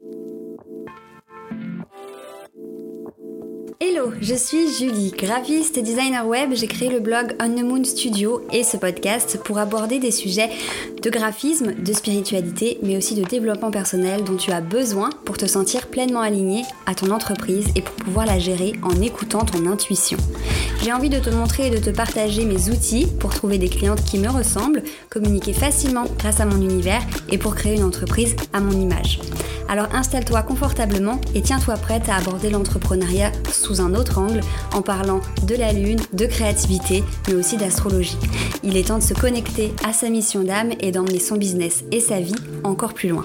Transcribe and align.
thank 0.00 0.12
you 0.14 0.37
Hello, 3.80 4.12
je 4.20 4.34
suis 4.34 4.74
Julie, 4.76 5.12
graphiste 5.12 5.78
et 5.78 5.82
designer 5.82 6.26
web. 6.26 6.50
J'ai 6.52 6.66
créé 6.66 6.88
le 6.88 6.98
blog 6.98 7.36
On 7.40 7.48
the 7.48 7.62
Moon 7.62 7.84
Studio 7.84 8.44
et 8.52 8.64
ce 8.64 8.76
podcast 8.76 9.38
pour 9.44 9.58
aborder 9.58 10.00
des 10.00 10.10
sujets 10.10 10.50
de 11.00 11.08
graphisme, 11.10 11.74
de 11.74 11.92
spiritualité, 11.92 12.80
mais 12.82 12.96
aussi 12.96 13.14
de 13.14 13.22
développement 13.22 13.70
personnel 13.70 14.24
dont 14.24 14.34
tu 14.34 14.50
as 14.50 14.60
besoin 14.60 15.10
pour 15.24 15.36
te 15.36 15.46
sentir 15.46 15.86
pleinement 15.86 16.22
aligné 16.22 16.64
à 16.86 16.96
ton 16.96 17.12
entreprise 17.12 17.68
et 17.76 17.82
pour 17.82 17.94
pouvoir 17.94 18.26
la 18.26 18.40
gérer 18.40 18.72
en 18.82 19.00
écoutant 19.00 19.44
ton 19.44 19.64
intuition. 19.66 20.18
J'ai 20.82 20.92
envie 20.92 21.08
de 21.08 21.20
te 21.20 21.30
montrer 21.30 21.68
et 21.68 21.70
de 21.70 21.78
te 21.78 21.90
partager 21.90 22.44
mes 22.44 22.70
outils 22.70 23.06
pour 23.20 23.32
trouver 23.32 23.58
des 23.58 23.68
clientes 23.68 24.04
qui 24.04 24.18
me 24.18 24.28
ressemblent, 24.28 24.82
communiquer 25.08 25.52
facilement 25.52 26.06
grâce 26.18 26.40
à 26.40 26.46
mon 26.46 26.60
univers 26.60 27.02
et 27.30 27.38
pour 27.38 27.54
créer 27.54 27.76
une 27.76 27.84
entreprise 27.84 28.34
à 28.52 28.58
mon 28.58 28.72
image. 28.72 29.20
Alors 29.68 29.94
installe-toi 29.94 30.42
confortablement 30.42 31.20
et 31.34 31.42
tiens-toi 31.42 31.74
prête 31.74 32.08
à 32.08 32.16
aborder 32.16 32.48
l'entrepreneuriat 32.48 33.32
un 33.74 33.94
autre 33.94 34.18
angle 34.18 34.40
en 34.74 34.82
parlant 34.82 35.20
de 35.46 35.54
la 35.54 35.72
lune, 35.72 36.00
de 36.12 36.26
créativité, 36.26 37.04
mais 37.28 37.34
aussi 37.34 37.56
d'astrologie. 37.56 38.18
Il 38.62 38.76
est 38.76 38.88
temps 38.88 38.98
de 38.98 39.02
se 39.02 39.14
connecter 39.14 39.72
à 39.84 39.92
sa 39.92 40.08
mission 40.08 40.42
d'âme 40.42 40.72
et 40.80 40.92
d'emmener 40.92 41.20
son 41.20 41.36
business 41.36 41.84
et 41.92 42.00
sa 42.00 42.20
vie 42.20 42.34
encore 42.64 42.94
plus 42.94 43.08
loin. 43.08 43.24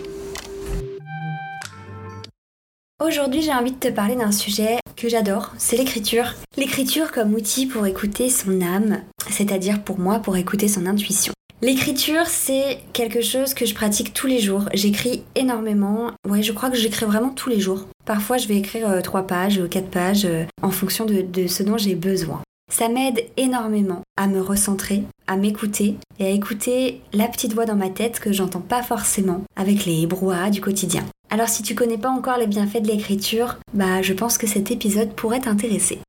Aujourd'hui, 3.03 3.41
j'ai 3.41 3.53
envie 3.53 3.71
de 3.71 3.79
te 3.79 3.89
parler 3.89 4.15
d'un 4.15 4.31
sujet 4.31 4.77
que 4.95 5.09
j'adore, 5.09 5.51
c'est 5.57 5.75
l'écriture. 5.75 6.35
L'écriture 6.55 7.11
comme 7.11 7.33
outil 7.33 7.65
pour 7.65 7.85
écouter 7.85 8.29
son 8.29 8.61
âme, 8.61 9.01
c'est-à-dire 9.29 9.83
pour 9.83 9.99
moi 9.99 10.19
pour 10.19 10.37
écouter 10.37 10.67
son 10.67 10.85
intuition. 10.85 11.33
L'écriture, 11.63 12.27
c'est 12.27 12.79
quelque 12.91 13.21
chose 13.21 13.53
que 13.53 13.65
je 13.65 13.73
pratique 13.73 14.13
tous 14.13 14.27
les 14.27 14.39
jours. 14.39 14.67
J'écris 14.73 15.23
énormément. 15.33 16.11
Ouais, 16.27 16.43
je 16.43 16.51
crois 16.51 16.69
que 16.69 16.75
j'écris 16.75 17.05
vraiment 17.05 17.29
tous 17.29 17.49
les 17.49 17.61
jours. 17.61 17.87
Parfois, 18.03 18.35
je 18.35 18.49
vais 18.49 18.57
écrire 18.57 18.89
euh, 18.89 18.99
trois 18.99 19.25
pages 19.25 19.59
ou 19.59 19.69
quatre 19.69 19.89
pages 19.89 20.25
euh, 20.25 20.43
en 20.61 20.71
fonction 20.71 21.05
de, 21.05 21.21
de 21.21 21.47
ce 21.47 21.63
dont 21.63 21.77
j'ai 21.77 21.95
besoin. 21.95 22.41
Ça 22.69 22.89
m'aide 22.89 23.23
énormément 23.37 24.01
à 24.17 24.27
me 24.27 24.41
recentrer, 24.41 25.03
à 25.25 25.37
m'écouter 25.37 25.95
et 26.19 26.25
à 26.25 26.31
écouter 26.31 26.99
la 27.13 27.29
petite 27.29 27.53
voix 27.53 27.65
dans 27.65 27.77
ma 27.77 27.89
tête 27.89 28.19
que 28.19 28.33
j'entends 28.33 28.59
pas 28.59 28.83
forcément 28.83 29.43
avec 29.55 29.85
les 29.85 30.05
brouhahas 30.05 30.49
du 30.49 30.59
quotidien. 30.59 31.05
Alors 31.29 31.47
si 31.47 31.63
tu 31.63 31.75
connais 31.75 31.97
pas 31.97 32.09
encore 32.09 32.37
les 32.37 32.47
bienfaits 32.47 32.81
de 32.81 32.87
l'écriture, 32.89 33.55
bah 33.73 34.01
je 34.01 34.11
pense 34.11 34.37
que 34.37 34.47
cet 34.47 34.69
épisode 34.69 35.13
pourrait 35.13 35.39
t'intéresser. 35.39 35.99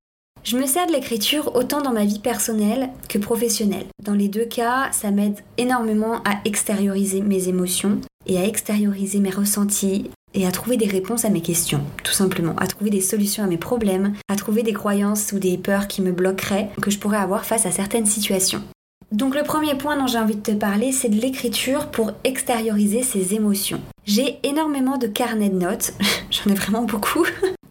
Je 0.44 0.58
me 0.58 0.66
sers 0.66 0.86
de 0.86 0.92
l'écriture 0.92 1.56
autant 1.56 1.80
dans 1.80 1.94
ma 1.94 2.04
vie 2.04 2.18
personnelle 2.18 2.90
que 3.08 3.16
professionnelle. 3.16 3.86
Dans 4.02 4.12
les 4.12 4.28
deux 4.28 4.44
cas, 4.44 4.92
ça 4.92 5.10
m'aide 5.10 5.38
énormément 5.56 6.16
à 6.26 6.36
extérioriser 6.44 7.22
mes 7.22 7.48
émotions 7.48 8.02
et 8.26 8.36
à 8.36 8.44
extérioriser 8.44 9.20
mes 9.20 9.30
ressentis 9.30 10.10
et 10.34 10.46
à 10.46 10.50
trouver 10.50 10.76
des 10.76 10.86
réponses 10.86 11.24
à 11.24 11.30
mes 11.30 11.40
questions, 11.40 11.80
tout 12.02 12.12
simplement, 12.12 12.54
à 12.58 12.66
trouver 12.66 12.90
des 12.90 13.00
solutions 13.00 13.42
à 13.42 13.46
mes 13.46 13.56
problèmes, 13.56 14.12
à 14.28 14.36
trouver 14.36 14.62
des 14.62 14.74
croyances 14.74 15.32
ou 15.32 15.38
des 15.38 15.56
peurs 15.56 15.88
qui 15.88 16.02
me 16.02 16.12
bloqueraient, 16.12 16.68
que 16.82 16.90
je 16.90 16.98
pourrais 16.98 17.16
avoir 17.16 17.46
face 17.46 17.64
à 17.64 17.70
certaines 17.70 18.04
situations. 18.04 18.62
Donc 19.12 19.34
le 19.34 19.44
premier 19.44 19.76
point 19.76 19.96
dont 19.96 20.06
j'ai 20.06 20.18
envie 20.18 20.36
de 20.36 20.42
te 20.42 20.50
parler, 20.50 20.92
c'est 20.92 21.08
de 21.08 21.20
l'écriture 21.20 21.86
pour 21.86 22.12
extérioriser 22.22 23.02
ses 23.02 23.32
émotions. 23.32 23.80
J'ai 24.04 24.40
énormément 24.42 24.98
de 24.98 25.06
carnets 25.06 25.48
de 25.48 25.58
notes, 25.58 25.94
j'en 26.30 26.50
ai 26.50 26.54
vraiment 26.54 26.82
beaucoup. 26.82 27.24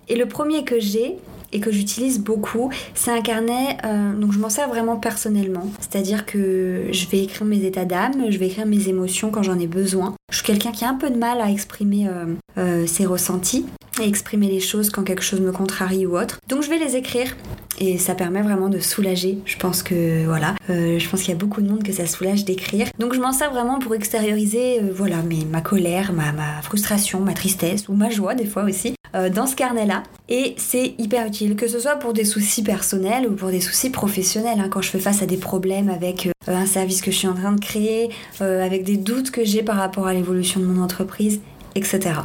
Et 0.09 0.15
le 0.15 0.27
premier 0.27 0.63
que 0.63 0.79
j'ai, 0.79 1.17
et 1.53 1.59
que 1.59 1.71
j'utilise 1.71 2.19
beaucoup. 2.19 2.69
C'est 2.95 3.11
un 3.11 3.21
carnet, 3.21 3.77
euh, 3.85 4.13
donc 4.13 4.33
je 4.33 4.39
m'en 4.39 4.49
sers 4.49 4.67
vraiment 4.67 4.97
personnellement. 4.97 5.69
C'est-à-dire 5.79 6.25
que 6.25 6.87
je 6.91 7.07
vais 7.07 7.19
écrire 7.19 7.45
mes 7.45 7.63
états 7.63 7.85
d'âme, 7.85 8.29
je 8.29 8.37
vais 8.37 8.47
écrire 8.47 8.65
mes 8.65 8.89
émotions 8.89 9.29
quand 9.29 9.43
j'en 9.43 9.59
ai 9.59 9.67
besoin. 9.67 10.15
Je 10.31 10.37
suis 10.37 10.45
quelqu'un 10.45 10.71
qui 10.71 10.83
a 10.83 10.89
un 10.89 10.95
peu 10.95 11.09
de 11.09 11.17
mal 11.17 11.39
à 11.39 11.49
exprimer 11.49 12.07
euh, 12.07 12.25
euh, 12.57 12.87
ses 12.87 13.05
ressentis 13.05 13.65
et 14.01 14.07
exprimer 14.07 14.47
les 14.47 14.59
choses 14.59 14.89
quand 14.89 15.03
quelque 15.03 15.21
chose 15.21 15.39
me 15.39 15.51
contrarie 15.51 16.07
ou 16.07 16.17
autre. 16.17 16.39
Donc 16.49 16.63
je 16.63 16.69
vais 16.69 16.79
les 16.79 16.95
écrire 16.95 17.35
et 17.79 17.99
ça 17.99 18.15
permet 18.15 18.41
vraiment 18.41 18.69
de 18.69 18.79
soulager. 18.79 19.37
Je 19.45 19.55
pense 19.57 19.83
que 19.83 20.25
voilà, 20.25 20.55
je 20.67 21.07
pense 21.09 21.21
qu'il 21.21 21.29
y 21.29 21.35
a 21.35 21.37
beaucoup 21.37 21.61
de 21.61 21.69
monde 21.69 21.83
que 21.83 21.91
ça 21.91 22.07
soulage 22.07 22.43
d'écrire. 22.43 22.87
Donc 22.97 23.13
je 23.13 23.19
m'en 23.19 23.31
sers 23.31 23.51
vraiment 23.51 23.77
pour 23.77 23.93
extérioriser 23.93 24.81
voilà 24.95 25.17
mais 25.21 25.45
ma 25.47 25.61
colère, 25.61 26.11
ma, 26.11 26.31
ma, 26.31 26.63
frustration, 26.63 27.19
ma 27.19 27.33
tristesse 27.33 27.87
ou 27.87 27.93
ma 27.93 28.09
joie 28.09 28.33
des 28.33 28.45
fois 28.45 28.63
aussi 28.63 28.95
dans 29.13 29.47
ce 29.47 29.55
carnet-là. 29.55 30.03
Et 30.29 30.55
c'est 30.57 30.95
hyper 30.97 31.27
utile, 31.27 31.55
que 31.55 31.67
ce 31.67 31.79
soit 31.79 31.97
pour 31.97 32.13
des 32.13 32.25
soucis 32.25 32.63
personnels 32.63 33.27
ou 33.27 33.33
pour 33.33 33.49
des 33.49 33.61
soucis 33.61 33.89
professionnels. 33.89 34.59
Hein, 34.59 34.69
quand 34.69 34.81
je 34.81 34.89
fais 34.89 34.99
face 34.99 35.21
à 35.21 35.25
des 35.25 35.37
problèmes 35.37 35.89
avec 35.89 36.27
euh, 36.27 36.31
un 36.47 36.65
service 36.65 37.01
que 37.01 37.11
je 37.11 37.17
suis 37.17 37.27
en 37.27 37.35
train 37.35 37.51
de 37.51 37.59
créer, 37.59 38.09
euh, 38.41 38.65
avec 38.65 38.83
des 38.83 38.97
doutes 38.97 39.31
que 39.31 39.43
j'ai 39.43 39.63
par 39.63 39.75
rapport 39.75 40.07
à 40.07 40.13
l'évolution 40.13 40.59
de 40.59 40.65
mon 40.65 40.81
entreprise, 40.81 41.41
etc. 41.75 42.15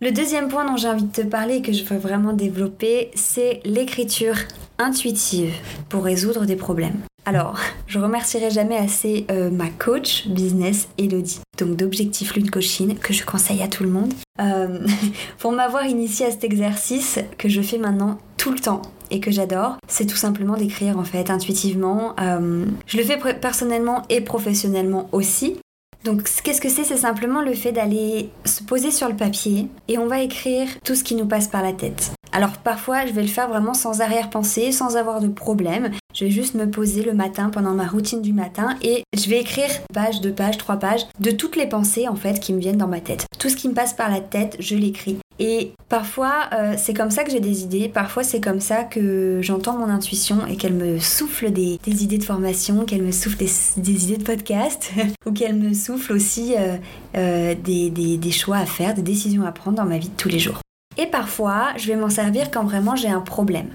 Le 0.00 0.12
deuxième 0.12 0.48
point 0.48 0.64
dont 0.64 0.76
j'ai 0.76 0.88
envie 0.88 1.04
de 1.04 1.12
te 1.12 1.20
parler 1.20 1.56
et 1.56 1.62
que 1.62 1.72
je 1.72 1.84
veux 1.84 1.98
vraiment 1.98 2.32
développer, 2.32 3.10
c'est 3.14 3.60
l'écriture 3.64 4.36
intuitive 4.80 5.54
pour 5.88 6.04
résoudre 6.04 6.46
des 6.46 6.56
problèmes. 6.56 7.00
Alors, 7.26 7.60
je 7.86 7.98
remercierai 7.98 8.50
jamais 8.50 8.76
assez 8.76 9.26
euh, 9.30 9.50
ma 9.50 9.68
coach 9.68 10.26
business 10.26 10.88
Elodie, 10.98 11.40
donc 11.58 11.76
d'Objectif 11.76 12.34
Lune 12.34 12.50
Cochine, 12.50 12.98
que 12.98 13.12
je 13.12 13.24
conseille 13.24 13.62
à 13.62 13.68
tout 13.68 13.84
le 13.84 13.90
monde, 13.90 14.12
euh, 14.40 14.86
pour 15.38 15.52
m'avoir 15.52 15.84
initié 15.84 16.26
à 16.26 16.30
cet 16.30 16.44
exercice 16.44 17.18
que 17.38 17.48
je 17.48 17.60
fais 17.60 17.78
maintenant 17.78 18.18
tout 18.36 18.50
le 18.50 18.58
temps 18.58 18.82
et 19.10 19.20
que 19.20 19.30
j'adore, 19.30 19.76
c'est 19.86 20.06
tout 20.06 20.16
simplement 20.16 20.56
d'écrire 20.56 20.98
en 20.98 21.04
fait 21.04 21.30
intuitivement. 21.30 22.14
Euh, 22.20 22.64
je 22.86 22.96
le 22.96 23.04
fais 23.04 23.18
personnellement 23.34 24.02
et 24.08 24.20
professionnellement 24.20 25.08
aussi. 25.12 25.58
Donc 26.04 26.22
qu'est-ce 26.42 26.60
que 26.60 26.70
c'est? 26.70 26.84
C'est 26.84 26.96
simplement 26.96 27.42
le 27.42 27.52
fait 27.52 27.72
d'aller 27.72 28.30
se 28.46 28.62
poser 28.62 28.90
sur 28.90 29.08
le 29.08 29.16
papier 29.16 29.68
et 29.88 29.98
on 29.98 30.06
va 30.06 30.22
écrire 30.22 30.68
tout 30.84 30.94
ce 30.94 31.04
qui 31.04 31.14
nous 31.14 31.26
passe 31.26 31.48
par 31.48 31.62
la 31.62 31.74
tête. 31.74 32.12
Alors 32.32 32.52
parfois 32.58 33.06
je 33.06 33.12
vais 33.12 33.22
le 33.22 33.28
faire 33.28 33.48
vraiment 33.48 33.74
sans 33.74 34.00
arrière-pensée, 34.00 34.72
sans 34.72 34.96
avoir 34.96 35.20
de 35.20 35.28
problème. 35.28 35.90
Je 36.14 36.24
vais 36.24 36.30
juste 36.30 36.54
me 36.54 36.68
poser 36.68 37.02
le 37.02 37.12
matin 37.12 37.50
pendant 37.50 37.72
ma 37.72 37.86
routine 37.86 38.22
du 38.22 38.32
matin 38.32 38.76
et 38.82 39.04
je 39.16 39.28
vais 39.28 39.40
écrire 39.40 39.68
page, 39.92 40.20
deux 40.20 40.32
pages, 40.32 40.58
trois 40.58 40.76
pages 40.76 41.06
de 41.18 41.30
toutes 41.30 41.56
les 41.56 41.66
pensées 41.66 42.08
en 42.08 42.16
fait 42.16 42.40
qui 42.40 42.52
me 42.52 42.60
viennent 42.60 42.76
dans 42.76 42.88
ma 42.88 43.00
tête. 43.00 43.26
Tout 43.38 43.48
ce 43.48 43.56
qui 43.56 43.68
me 43.68 43.74
passe 43.74 43.94
par 43.94 44.10
la 44.10 44.20
tête, 44.20 44.56
je 44.60 44.74
l'écris. 44.74 45.18
Et 45.38 45.72
parfois, 45.88 46.50
euh, 46.52 46.74
c'est 46.76 46.92
comme 46.92 47.10
ça 47.10 47.24
que 47.24 47.30
j'ai 47.30 47.40
des 47.40 47.62
idées, 47.62 47.88
parfois 47.88 48.22
c'est 48.22 48.42
comme 48.42 48.60
ça 48.60 48.84
que 48.84 49.38
j'entends 49.40 49.78
mon 49.78 49.88
intuition 49.88 50.46
et 50.46 50.56
qu'elle 50.56 50.74
me 50.74 50.98
souffle 50.98 51.50
des, 51.50 51.78
idées 51.86 52.18
de 52.18 52.24
formation, 52.24 52.84
qu'elle 52.84 53.02
me 53.02 53.10
souffle 53.10 53.38
des, 53.38 54.04
idées 54.04 54.18
de 54.18 54.22
podcast, 54.22 54.90
ou 55.26 55.32
qu'elle 55.32 55.54
me 55.54 55.72
souffle 55.72 56.12
aussi 56.12 56.54
euh, 56.58 56.76
euh, 57.16 57.54
des 57.54 58.32
choix 58.32 58.58
à 58.58 58.66
faire, 58.66 58.92
des 58.92 59.02
décisions 59.02 59.46
à 59.46 59.52
prendre 59.52 59.78
dans 59.78 59.86
ma 59.86 59.96
vie 59.96 60.10
de 60.10 60.16
tous 60.16 60.28
les 60.28 60.38
jours. 60.38 60.60
Et 61.00 61.06
parfois, 61.06 61.68
je 61.78 61.86
vais 61.86 61.96
m'en 61.96 62.10
servir 62.10 62.50
quand 62.50 62.62
vraiment 62.62 62.94
j'ai 62.94 63.08
un 63.08 63.22
problème. 63.22 63.70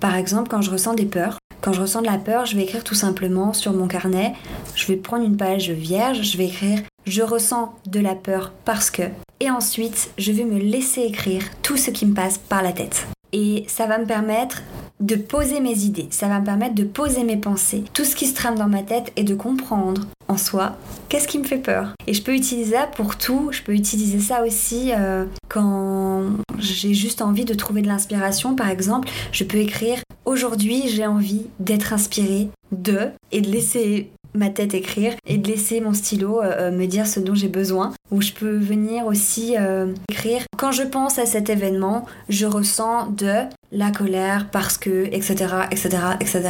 par 0.00 0.16
exemple, 0.16 0.50
quand 0.50 0.60
je 0.60 0.70
ressens 0.70 0.92
des 0.94 1.06
peurs, 1.06 1.38
quand 1.62 1.72
je 1.72 1.80
ressens 1.80 2.02
de 2.02 2.06
la 2.06 2.18
peur, 2.18 2.44
je 2.44 2.56
vais 2.56 2.64
écrire 2.64 2.84
tout 2.84 2.94
simplement 2.94 3.54
sur 3.54 3.72
mon 3.72 3.88
carnet, 3.88 4.34
je 4.74 4.86
vais 4.86 4.96
prendre 4.96 5.24
une 5.24 5.38
page 5.38 5.70
vierge, 5.70 6.22
je 6.22 6.36
vais 6.36 6.46
écrire 6.46 6.80
je 7.06 7.22
ressens 7.22 7.74
de 7.86 8.00
la 8.00 8.14
peur 8.14 8.52
parce 8.64 8.90
que. 8.90 9.02
Et 9.40 9.50
ensuite, 9.50 10.10
je 10.18 10.30
vais 10.30 10.44
me 10.44 10.58
laisser 10.58 11.02
écrire 11.02 11.42
tout 11.62 11.76
ce 11.76 11.90
qui 11.90 12.06
me 12.06 12.14
passe 12.14 12.38
par 12.38 12.62
la 12.62 12.72
tête. 12.72 13.06
Et 13.32 13.64
ça 13.66 13.86
va 13.86 13.98
me 13.98 14.06
permettre 14.06 14.62
de 15.00 15.16
poser 15.16 15.58
mes 15.58 15.78
idées, 15.78 16.06
ça 16.10 16.28
va 16.28 16.38
me 16.38 16.44
permettre 16.44 16.76
de 16.76 16.84
poser 16.84 17.24
mes 17.24 17.38
pensées, 17.38 17.82
tout 17.92 18.04
ce 18.04 18.14
qui 18.14 18.26
se 18.26 18.34
trame 18.34 18.56
dans 18.56 18.68
ma 18.68 18.82
tête 18.82 19.10
et 19.16 19.24
de 19.24 19.34
comprendre 19.34 20.02
en 20.28 20.36
soi 20.36 20.76
qu'est-ce 21.08 21.26
qui 21.26 21.38
me 21.38 21.44
fait 21.44 21.58
peur. 21.58 21.94
Et 22.06 22.14
je 22.14 22.22
peux 22.22 22.34
utiliser 22.34 22.76
ça 22.76 22.86
pour 22.86 23.16
tout, 23.16 23.48
je 23.50 23.62
peux 23.62 23.74
utiliser 23.74 24.20
ça 24.20 24.44
aussi 24.44 24.92
euh, 24.92 25.24
quand 25.52 26.22
j'ai 26.58 26.94
juste 26.94 27.22
envie 27.22 27.44
de 27.44 27.54
trouver 27.54 27.82
de 27.82 27.88
l'inspiration. 27.88 28.54
Par 28.54 28.70
exemple, 28.70 29.08
je 29.32 29.44
peux 29.44 29.58
écrire 29.58 29.98
aujourd'hui 30.24 30.84
j'ai 30.88 31.06
envie 31.06 31.46
d'être 31.58 31.92
inspiré 31.92 32.48
de 32.70 33.10
et 33.32 33.40
de 33.40 33.50
laisser 33.50 34.10
ma 34.34 34.48
tête 34.48 34.72
écrire 34.72 35.14
et 35.26 35.36
de 35.36 35.46
laisser 35.46 35.80
mon 35.80 35.92
stylo 35.92 36.40
euh, 36.40 36.52
euh, 36.58 36.70
me 36.70 36.86
dire 36.86 37.06
ce 37.06 37.20
dont 37.20 37.34
j'ai 37.34 37.48
besoin. 37.48 37.92
Ou 38.10 38.22
je 38.22 38.32
peux 38.32 38.56
venir 38.56 39.06
aussi 39.06 39.56
euh, 39.58 39.92
écrire 40.10 40.42
quand 40.56 40.72
je 40.72 40.82
pense 40.82 41.18
à 41.18 41.26
cet 41.26 41.50
événement, 41.50 42.06
je 42.28 42.46
ressens 42.46 43.08
de 43.08 43.32
la 43.72 43.90
colère 43.90 44.48
parce 44.50 44.78
que, 44.78 45.06
etc., 45.12 45.34
etc., 45.70 45.98
etc. 46.20 46.42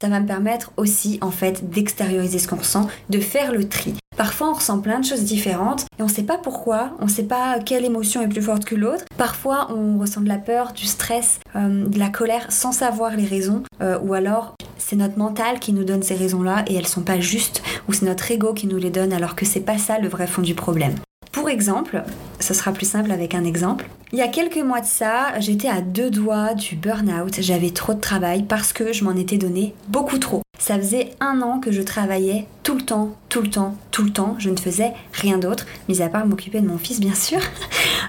Ça 0.00 0.08
va 0.08 0.20
me 0.20 0.26
permettre 0.26 0.72
aussi 0.76 1.18
en 1.20 1.30
fait 1.30 1.68
d'extérioriser 1.68 2.38
ce 2.38 2.48
qu'on 2.48 2.56
ressent, 2.56 2.86
de 3.10 3.18
faire 3.18 3.52
le 3.52 3.68
tri. 3.68 3.94
Parfois, 4.16 4.50
on 4.50 4.54
ressent 4.54 4.80
plein 4.80 5.00
de 5.00 5.04
choses 5.04 5.24
différentes 5.24 5.86
et 5.98 6.02
on 6.02 6.06
ne 6.06 6.10
sait 6.10 6.22
pas 6.22 6.38
pourquoi, 6.38 6.92
on 7.00 7.04
ne 7.04 7.10
sait 7.10 7.24
pas 7.24 7.58
quelle 7.58 7.84
émotion 7.84 8.22
est 8.22 8.28
plus 8.28 8.40
forte 8.40 8.64
que 8.64 8.74
l'autre. 8.74 9.04
Parfois, 9.18 9.68
on 9.70 9.98
ressent 9.98 10.22
de 10.22 10.28
la 10.28 10.38
peur, 10.38 10.72
du 10.72 10.86
stress, 10.86 11.38
de 11.54 11.98
la 11.98 12.08
colère 12.08 12.46
sans 12.50 12.72
savoir 12.72 13.14
les 13.14 13.26
raisons 13.26 13.62
ou 14.02 14.14
alors 14.14 14.54
c'est 14.78 14.96
notre 14.96 15.18
mental 15.18 15.58
qui 15.58 15.72
nous 15.72 15.84
donne 15.84 16.02
ces 16.02 16.14
raisons-là 16.14 16.64
et 16.66 16.74
elles 16.74 16.86
sont 16.86 17.02
pas 17.02 17.20
justes, 17.20 17.62
ou 17.88 17.92
c'est 17.92 18.06
notre 18.06 18.30
ego 18.30 18.54
qui 18.54 18.66
nous 18.66 18.78
les 18.78 18.90
donne 18.90 19.12
alors 19.12 19.34
que 19.34 19.44
c'est 19.44 19.60
pas 19.60 19.78
ça 19.78 19.98
le 19.98 20.08
vrai 20.08 20.26
fond 20.26 20.42
du 20.42 20.54
problème. 20.54 20.94
Pour 21.32 21.50
exemple, 21.50 22.02
ce 22.40 22.54
sera 22.54 22.72
plus 22.72 22.88
simple 22.88 23.10
avec 23.10 23.34
un 23.34 23.44
exemple. 23.44 23.90
Il 24.12 24.18
y 24.18 24.22
a 24.22 24.28
quelques 24.28 24.56
mois 24.56 24.80
de 24.80 24.86
ça, 24.86 25.38
j'étais 25.40 25.68
à 25.68 25.82
deux 25.82 26.08
doigts 26.08 26.54
du 26.54 26.76
burn-out. 26.76 27.36
J'avais 27.40 27.70
trop 27.70 27.92
de 27.92 28.00
travail 28.00 28.44
parce 28.44 28.72
que 28.72 28.92
je 28.92 29.04
m'en 29.04 29.12
étais 29.12 29.36
donné 29.36 29.74
beaucoup 29.88 30.18
trop. 30.18 30.40
Ça 30.66 30.76
faisait 30.78 31.10
un 31.20 31.42
an 31.42 31.60
que 31.60 31.70
je 31.70 31.80
travaillais 31.80 32.48
tout 32.64 32.74
le 32.74 32.82
temps, 32.82 33.14
tout 33.28 33.40
le 33.40 33.48
temps, 33.48 33.76
tout 33.92 34.02
le 34.02 34.10
temps. 34.10 34.34
Je 34.38 34.50
ne 34.50 34.56
faisais 34.56 34.94
rien 35.12 35.38
d'autre, 35.38 35.64
mis 35.88 36.02
à 36.02 36.08
part 36.08 36.26
m'occuper 36.26 36.60
de 36.60 36.66
mon 36.66 36.76
fils, 36.76 36.98
bien 36.98 37.14
sûr. 37.14 37.38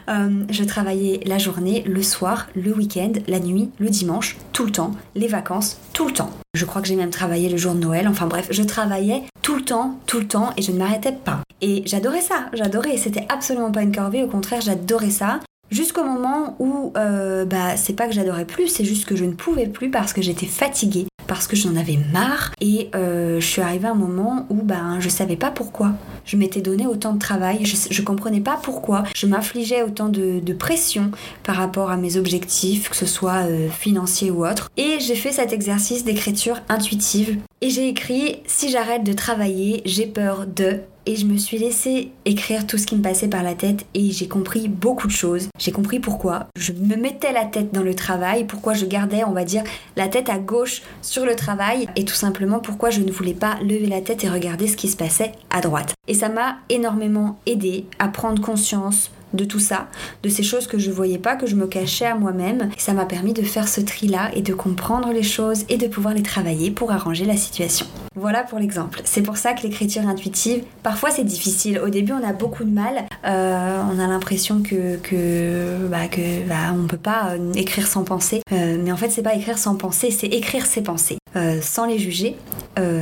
Euh, 0.09 0.45
je 0.49 0.63
travaillais 0.63 1.19
la 1.25 1.37
journée, 1.37 1.83
le 1.85 2.01
soir, 2.01 2.47
le 2.55 2.73
week-end, 2.73 3.11
la 3.27 3.41
nuit, 3.41 3.71
le 3.77 3.89
dimanche, 3.89 4.37
tout 4.53 4.63
le 4.63 4.71
temps, 4.71 4.91
les 5.15 5.27
vacances, 5.27 5.79
tout 5.91 6.07
le 6.07 6.13
temps. 6.13 6.29
Je 6.53 6.63
crois 6.63 6.81
que 6.81 6.87
j'ai 6.87 6.95
même 6.95 7.09
travaillé 7.09 7.49
le 7.49 7.57
jour 7.57 7.73
de 7.73 7.79
Noël. 7.79 8.07
Enfin 8.07 8.25
bref, 8.25 8.47
je 8.49 8.63
travaillais 8.63 9.23
tout 9.41 9.55
le 9.57 9.63
temps, 9.63 9.99
tout 10.05 10.19
le 10.19 10.27
temps, 10.27 10.51
et 10.55 10.61
je 10.61 10.71
ne 10.71 10.77
m'arrêtais 10.77 11.11
pas. 11.11 11.41
Et 11.59 11.83
j'adorais 11.85 12.21
ça, 12.21 12.45
j'adorais. 12.53 12.95
C'était 12.95 13.25
absolument 13.27 13.69
pas 13.69 13.81
une 13.81 13.93
corvée, 13.93 14.23
au 14.23 14.27
contraire, 14.27 14.61
j'adorais 14.61 15.09
ça. 15.09 15.41
Jusqu'au 15.71 16.05
moment 16.05 16.55
où, 16.59 16.93
euh, 16.95 17.43
bah, 17.43 17.75
c'est 17.75 17.93
pas 17.93 18.07
que 18.07 18.13
j'adorais 18.13 18.45
plus, 18.45 18.69
c'est 18.69 18.85
juste 18.85 19.05
que 19.05 19.17
je 19.17 19.25
ne 19.25 19.33
pouvais 19.33 19.67
plus 19.67 19.91
parce 19.91 20.13
que 20.13 20.21
j'étais 20.21 20.45
fatiguée, 20.45 21.07
parce 21.27 21.47
que 21.47 21.55
j'en 21.55 21.75
avais 21.75 21.99
marre, 22.11 22.51
et 22.61 22.89
euh, 22.95 23.39
je 23.39 23.45
suis 23.45 23.61
arrivée 23.61 23.87
à 23.87 23.91
un 23.91 23.95
moment 23.95 24.45
où, 24.49 24.61
bah, 24.63 24.99
je 24.99 25.09
savais 25.09 25.35
pas 25.35 25.51
pourquoi. 25.51 25.93
Je 26.25 26.37
m'étais 26.37 26.61
donné 26.61 26.85
autant 26.87 27.13
de 27.13 27.19
travail, 27.19 27.65
je, 27.65 27.75
je 27.89 28.01
comprenais 28.01 28.41
pas 28.41 28.59
pourquoi. 28.61 29.03
Je 29.15 29.27
m'infligeais 29.27 29.83
autant 29.83 30.09
de, 30.09 30.41
pression 30.57 31.11
par 31.43 31.55
rapport 31.55 31.91
à 31.91 31.97
mes 31.97 32.17
objectifs, 32.17 32.89
que 32.89 32.95
ce 32.95 33.05
soit 33.05 33.45
euh, 33.47 33.69
financier 33.69 34.31
ou 34.31 34.45
autre. 34.45 34.71
Et 34.75 34.97
j'ai 34.99 35.15
fait 35.15 35.31
cet 35.31 35.53
exercice 35.53 36.03
d'écriture 36.03 36.61
intuitive. 36.67 37.37
Et 37.61 37.69
j'ai 37.69 37.89
écrit 37.89 38.39
si 38.47 38.69
j'arrête 38.69 39.03
de 39.03 39.13
travailler, 39.13 39.81
j'ai 39.85 40.07
peur 40.07 40.45
de 40.47 40.79
et 41.07 41.15
je 41.15 41.25
me 41.25 41.37
suis 41.37 41.57
laissé 41.57 42.11
écrire 42.25 42.67
tout 42.67 42.77
ce 42.77 42.85
qui 42.85 42.95
me 42.95 43.01
passait 43.01 43.29
par 43.29 43.41
la 43.41 43.55
tête 43.55 43.85
et 43.93 44.11
j'ai 44.11 44.27
compris 44.27 44.67
beaucoup 44.67 45.07
de 45.07 45.13
choses. 45.13 45.47
J'ai 45.57 45.71
compris 45.71 45.99
pourquoi 45.99 46.47
je 46.57 46.73
me 46.73 46.97
mettais 46.97 47.31
la 47.31 47.45
tête 47.45 47.73
dans 47.73 47.81
le 47.81 47.95
travail, 47.95 48.43
pourquoi 48.43 48.73
je 48.73 48.85
gardais, 48.85 49.23
on 49.23 49.31
va 49.31 49.45
dire, 49.45 49.63
la 49.95 50.09
tête 50.09 50.29
à 50.29 50.37
gauche 50.37 50.83
sur 51.01 51.25
le 51.25 51.35
travail 51.35 51.87
et 51.95 52.03
tout 52.03 52.13
simplement 52.13 52.59
pourquoi 52.59 52.89
je 52.89 52.99
ne 52.99 53.11
voulais 53.11 53.33
pas 53.33 53.57
lever 53.61 53.87
la 53.87 54.01
tête 54.01 54.25
et 54.25 54.29
regarder 54.29 54.67
ce 54.67 54.75
qui 54.75 54.89
se 54.89 54.97
passait 54.97 55.31
à 55.49 55.61
droite. 55.61 55.93
Et 56.09 56.13
ça 56.13 56.27
m'a 56.27 56.57
énormément 56.69 57.39
aidé 57.45 57.85
à 57.99 58.09
prendre 58.09 58.41
conscience 58.41 59.09
de 59.37 59.45
tout 59.45 59.59
ça, 59.59 59.87
de 60.23 60.29
ces 60.29 60.43
choses 60.43 60.67
que 60.67 60.77
je 60.77 60.91
voyais 60.91 61.17
pas, 61.17 61.35
que 61.35 61.47
je 61.47 61.55
me 61.55 61.67
cachais 61.67 62.05
à 62.05 62.15
moi-même. 62.15 62.69
Ça 62.77 62.93
m'a 62.93 63.05
permis 63.05 63.33
de 63.33 63.43
faire 63.43 63.67
ce 63.67 63.79
tri-là 63.79 64.31
et 64.33 64.41
de 64.41 64.53
comprendre 64.53 65.13
les 65.13 65.23
choses 65.23 65.63
et 65.69 65.77
de 65.77 65.87
pouvoir 65.87 66.13
les 66.13 66.23
travailler 66.23 66.71
pour 66.71 66.91
arranger 66.91 67.25
la 67.25 67.37
situation. 67.37 67.85
Voilà 68.15 68.43
pour 68.43 68.57
l'exemple. 68.59 69.01
C'est 69.05 69.21
pour 69.21 69.37
ça 69.37 69.53
que 69.53 69.61
l'écriture 69.61 70.07
intuitive, 70.07 70.63
parfois 70.81 71.11
c'est 71.11 71.23
difficile. 71.23 71.79
Au 71.79 71.89
début, 71.89 72.13
on 72.13 72.27
a 72.27 72.33
beaucoup 72.33 72.63
de 72.63 72.71
mal. 72.71 73.05
Euh, 73.25 73.81
on 73.93 73.99
a 73.99 74.07
l'impression 74.07 74.63
que 74.63 74.97
que 74.97 75.87
bah, 75.87 76.07
que 76.07 76.47
bah, 76.47 76.73
on 76.73 76.87
peut 76.87 76.97
pas 76.97 77.33
euh, 77.33 77.53
écrire 77.53 77.85
sans 77.87 78.03
penser. 78.03 78.41
Euh, 78.51 78.77
mais 78.83 78.91
en 78.91 78.97
fait, 78.97 79.09
c'est 79.09 79.21
pas 79.21 79.35
écrire 79.35 79.59
sans 79.59 79.75
penser, 79.75 80.09
c'est 80.09 80.27
écrire 80.27 80.65
ses 80.65 80.81
pensées, 80.81 81.17
sans 81.61 81.85
les 81.85 81.99
juger, 81.99 82.35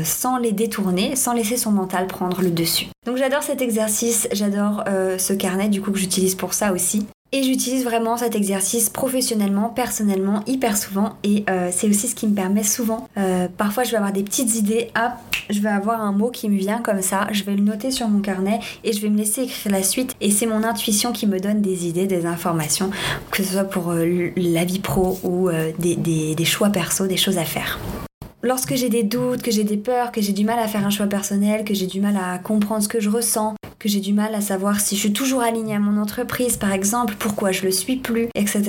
sans 0.03 0.37
les 0.37 0.51
détourner, 0.51 1.15
sans 1.15 1.33
laisser 1.33 1.57
son 1.57 1.71
mental 1.71 2.07
prendre 2.07 2.41
le 2.41 2.51
dessus. 2.51 2.87
Donc 3.05 3.17
j'adore 3.17 3.43
cet 3.43 3.61
exercice, 3.61 4.27
j'adore 4.31 4.83
ce 5.17 5.33
carnet 5.33 5.69
du 5.69 5.81
coup 5.81 5.91
que 5.91 5.99
j'utilise 5.99 6.35
pour 6.35 6.53
ça 6.53 6.71
aussi. 6.71 7.05
Et 7.31 7.43
j'utilise 7.43 7.83
vraiment 7.83 8.15
cet 8.15 8.33
exercice 8.33 8.89
professionnellement, 8.89 9.67
personnellement, 9.69 10.41
hyper 10.47 10.77
souvent. 10.77 11.17
Et 11.25 11.43
euh, 11.49 11.69
c'est 11.69 11.89
aussi 11.89 12.07
ce 12.07 12.15
qui 12.15 12.27
me 12.27 12.33
permet 12.33 12.63
souvent. 12.63 13.09
Euh, 13.17 13.49
parfois, 13.57 13.83
je 13.83 13.91
vais 13.91 13.97
avoir 13.97 14.13
des 14.13 14.23
petites 14.23 14.55
idées. 14.55 14.89
Ah, 14.95 15.17
je 15.49 15.59
vais 15.59 15.69
avoir 15.69 16.01
un 16.01 16.13
mot 16.13 16.29
qui 16.29 16.47
me 16.47 16.57
vient 16.57 16.79
comme 16.79 17.01
ça. 17.01 17.27
Je 17.33 17.43
vais 17.43 17.55
le 17.55 17.61
noter 17.61 17.91
sur 17.91 18.07
mon 18.07 18.21
carnet 18.21 18.61
et 18.85 18.93
je 18.93 19.01
vais 19.01 19.09
me 19.09 19.17
laisser 19.17 19.41
écrire 19.41 19.71
la 19.71 19.83
suite. 19.83 20.15
Et 20.21 20.31
c'est 20.31 20.45
mon 20.45 20.63
intuition 20.63 21.11
qui 21.11 21.27
me 21.27 21.39
donne 21.39 21.61
des 21.61 21.87
idées, 21.87 22.07
des 22.07 22.25
informations, 22.25 22.89
que 23.31 23.43
ce 23.43 23.51
soit 23.51 23.65
pour 23.65 23.91
euh, 23.91 24.29
la 24.37 24.63
vie 24.63 24.79
pro 24.79 25.19
ou 25.23 25.49
des, 25.77 25.95
des 25.97 26.45
choix 26.45 26.69
perso, 26.69 27.05
des 27.05 27.17
choses 27.17 27.37
à 27.37 27.43
faire 27.43 27.79
lorsque 28.45 28.75
j'ai 28.75 28.89
des 28.89 29.03
doutes, 29.03 29.41
que 29.41 29.51
j'ai 29.51 29.63
des 29.63 29.75
peurs, 29.75 30.11
que 30.11 30.21
j'ai 30.21 30.31
du 30.31 30.45
mal 30.45 30.59
à 30.59 30.67
faire 30.67 30.85
un 30.85 30.91
choix 30.91 31.07
personnel, 31.07 31.65
que 31.65 31.73
j'ai 31.73 31.87
du 31.87 31.99
mal 31.99 32.15
à 32.15 32.37
comprendre 32.37 32.83
ce 32.83 32.87
que 32.87 32.99
je 32.99 33.09
ressens, 33.09 33.55
que 33.79 33.89
j'ai 33.89 33.99
du 33.99 34.13
mal 34.13 34.33
à 34.35 34.41
savoir 34.41 34.79
si 34.79 34.95
je 34.95 35.01
suis 35.01 35.13
toujours 35.13 35.41
alignée 35.41 35.75
à 35.75 35.79
mon 35.79 35.99
entreprise, 35.99 36.55
par 36.55 36.71
exemple, 36.71 37.15
pourquoi 37.17 37.51
je 37.51 37.63
le 37.63 37.71
suis 37.71 37.97
plus, 37.97 38.27
etc. 38.35 38.63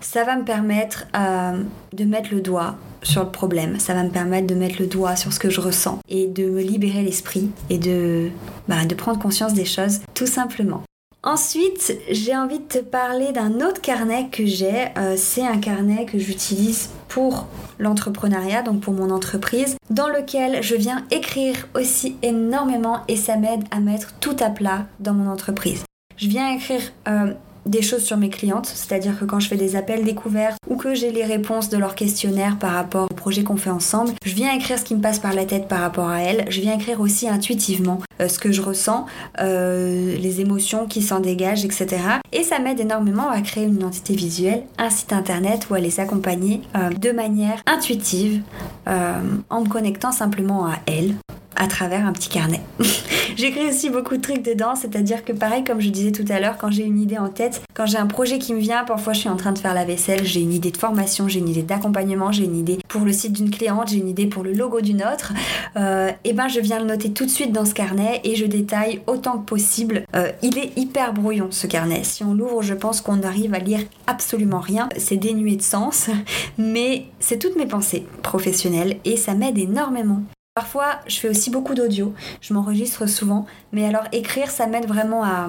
Ça 0.00 0.24
va 0.24 0.36
me 0.36 0.44
permettre 0.44 1.06
euh, 1.16 1.62
de 1.92 2.04
mettre 2.04 2.32
le 2.32 2.40
doigt 2.40 2.76
sur 3.02 3.24
le 3.24 3.30
problème, 3.30 3.80
ça 3.80 3.94
va 3.94 4.04
me 4.04 4.10
permettre 4.10 4.46
de 4.46 4.54
mettre 4.54 4.76
le 4.78 4.86
doigt 4.86 5.16
sur 5.16 5.32
ce 5.32 5.38
que 5.38 5.50
je 5.50 5.60
ressens 5.60 5.98
et 6.08 6.26
de 6.26 6.48
me 6.48 6.60
libérer 6.60 7.02
l'esprit 7.02 7.50
et 7.68 7.78
de, 7.78 8.28
bah, 8.68 8.84
de 8.84 8.94
prendre 8.94 9.18
conscience 9.18 9.54
des 9.54 9.64
choses 9.64 10.00
tout 10.14 10.26
simplement. 10.26 10.82
Ensuite, 11.22 11.98
j'ai 12.10 12.34
envie 12.34 12.60
de 12.60 12.64
te 12.64 12.78
parler 12.78 13.32
d'un 13.32 13.60
autre 13.60 13.82
carnet 13.82 14.28
que 14.32 14.46
j'ai. 14.46 14.86
Euh, 14.96 15.16
c'est 15.18 15.46
un 15.46 15.58
carnet 15.58 16.06
que 16.06 16.18
j'utilise 16.18 16.88
pour 17.08 17.46
l'entrepreneuriat, 17.78 18.62
donc 18.62 18.80
pour 18.80 18.94
mon 18.94 19.10
entreprise, 19.10 19.76
dans 19.90 20.08
lequel 20.08 20.62
je 20.62 20.74
viens 20.76 21.04
écrire 21.10 21.68
aussi 21.74 22.16
énormément 22.22 23.00
et 23.06 23.16
ça 23.16 23.36
m'aide 23.36 23.64
à 23.70 23.80
mettre 23.80 24.14
tout 24.20 24.36
à 24.40 24.48
plat 24.48 24.86
dans 24.98 25.12
mon 25.12 25.30
entreprise. 25.30 25.84
Je 26.16 26.28
viens 26.28 26.54
écrire 26.54 26.80
euh, 27.06 27.34
des 27.66 27.82
choses 27.82 28.02
sur 28.02 28.16
mes 28.16 28.30
clientes, 28.30 28.66
c'est-à-dire 28.66 29.18
que 29.18 29.24
quand 29.24 29.40
je 29.40 29.48
fais 29.48 29.56
des 29.56 29.76
appels 29.76 30.04
découverts 30.04 30.54
ou 30.68 30.76
que 30.76 30.94
j'ai 30.94 31.10
les 31.10 31.24
réponses 31.24 31.68
de 31.68 31.76
leur 31.76 31.94
questionnaire 31.94 32.58
par 32.58 32.72
rapport 32.72 33.08
au 33.10 33.14
projet 33.14 33.42
qu'on 33.42 33.56
fait 33.56 33.70
ensemble, 33.70 34.12
je 34.24 34.34
viens 34.34 34.52
écrire 34.54 34.78
ce 34.78 34.84
qui 34.84 34.94
me 34.94 35.00
passe 35.00 35.18
par 35.18 35.34
la 35.34 35.44
tête 35.44 35.68
par 35.68 35.80
rapport 35.80 36.08
à 36.08 36.20
elles, 36.20 36.44
je 36.48 36.60
viens 36.60 36.74
écrire 36.74 37.00
aussi 37.00 37.28
intuitivement 37.28 38.00
euh, 38.20 38.28
ce 38.28 38.38
que 38.38 38.52
je 38.52 38.62
ressens, 38.62 39.06
euh, 39.40 40.16
les 40.16 40.40
émotions 40.40 40.86
qui 40.86 41.02
s'en 41.02 41.20
dégagent, 41.20 41.64
etc. 41.64 41.88
Et 42.32 42.42
ça 42.42 42.58
m'aide 42.58 42.80
énormément 42.80 43.28
à 43.28 43.40
créer 43.40 43.64
une 43.64 43.76
identité 43.76 44.14
visuelle, 44.14 44.64
un 44.78 44.90
site 44.90 45.12
internet 45.12 45.68
ou 45.70 45.74
à 45.74 45.80
les 45.80 46.00
accompagner 46.00 46.62
euh, 46.76 46.90
de 46.90 47.10
manière 47.12 47.62
intuitive 47.66 48.42
en 48.86 49.60
me 49.60 49.68
connectant 49.68 50.10
simplement 50.10 50.66
à 50.66 50.74
elles 50.86 51.14
à 51.60 51.66
travers 51.66 52.06
un 52.06 52.12
petit 52.12 52.30
carnet. 52.30 52.62
J'écris 53.36 53.68
aussi 53.68 53.90
beaucoup 53.90 54.16
de 54.16 54.22
trucs 54.22 54.42
dedans, 54.42 54.74
c'est-à-dire 54.74 55.24
que 55.24 55.32
pareil 55.32 55.62
comme 55.62 55.80
je 55.80 55.90
disais 55.90 56.10
tout 56.10 56.24
à 56.30 56.40
l'heure, 56.40 56.56
quand 56.58 56.70
j'ai 56.70 56.84
une 56.84 56.98
idée 56.98 57.18
en 57.18 57.28
tête, 57.28 57.62
quand 57.74 57.84
j'ai 57.84 57.98
un 57.98 58.06
projet 58.06 58.38
qui 58.38 58.54
me 58.54 58.60
vient, 58.60 58.84
parfois 58.84 59.12
je 59.12 59.20
suis 59.20 59.28
en 59.28 59.36
train 59.36 59.52
de 59.52 59.58
faire 59.58 59.74
la 59.74 59.84
vaisselle, 59.84 60.24
j'ai 60.24 60.40
une 60.40 60.54
idée 60.54 60.70
de 60.70 60.76
formation, 60.78 61.28
j'ai 61.28 61.38
une 61.38 61.48
idée 61.48 61.62
d'accompagnement, 61.62 62.32
j'ai 62.32 62.44
une 62.44 62.56
idée 62.56 62.78
pour 62.88 63.02
le 63.02 63.12
site 63.12 63.34
d'une 63.34 63.50
cliente, 63.50 63.88
j'ai 63.88 63.98
une 63.98 64.08
idée 64.08 64.26
pour 64.26 64.42
le 64.42 64.52
logo 64.52 64.80
d'une 64.80 65.02
autre, 65.02 65.34
euh, 65.76 66.10
et 66.24 66.32
ben 66.32 66.48
je 66.48 66.60
viens 66.60 66.80
le 66.80 66.86
noter 66.86 67.12
tout 67.12 67.26
de 67.26 67.30
suite 67.30 67.52
dans 67.52 67.66
ce 67.66 67.74
carnet 67.74 68.22
et 68.24 68.36
je 68.36 68.46
détaille 68.46 69.02
autant 69.06 69.38
que 69.38 69.44
possible. 69.44 70.04
Euh, 70.16 70.32
il 70.42 70.58
est 70.58 70.72
hyper 70.78 71.12
brouillon 71.12 71.48
ce 71.50 71.66
carnet. 71.66 72.04
Si 72.04 72.24
on 72.24 72.32
l'ouvre, 72.32 72.62
je 72.62 72.74
pense 72.74 73.02
qu'on 73.02 73.22
arrive 73.22 73.52
à 73.52 73.58
lire 73.58 73.80
absolument 74.06 74.60
rien. 74.60 74.88
C'est 74.96 75.18
dénué 75.18 75.56
de 75.56 75.62
sens, 75.62 76.08
mais 76.58 77.04
c'est 77.20 77.38
toutes 77.38 77.56
mes 77.56 77.66
pensées 77.66 78.06
professionnelles 78.22 78.96
et 79.04 79.18
ça 79.18 79.34
m'aide 79.34 79.58
énormément. 79.58 80.22
Parfois, 80.54 80.98
je 81.06 81.16
fais 81.16 81.28
aussi 81.28 81.48
beaucoup 81.48 81.74
d'audio, 81.74 82.12
je 82.40 82.52
m'enregistre 82.52 83.06
souvent, 83.06 83.46
mais 83.72 83.86
alors 83.86 84.02
écrire, 84.10 84.50
ça 84.50 84.66
m'aide 84.66 84.86
vraiment 84.86 85.22
à, 85.22 85.48